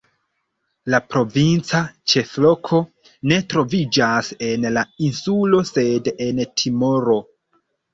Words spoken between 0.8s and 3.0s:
La provinca ĉefloko